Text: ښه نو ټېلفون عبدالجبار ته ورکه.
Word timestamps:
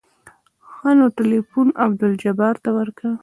ښه 0.73 0.91
نو 0.97 1.05
ټېلفون 1.17 1.67
عبدالجبار 1.85 2.55
ته 2.63 2.69
ورکه. 2.77 3.09